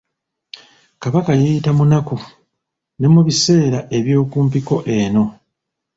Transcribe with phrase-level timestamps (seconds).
[1.01, 2.15] Kabaka yeeyita munaku,
[2.99, 5.23] ne mu biseera eby'okumpiko eno.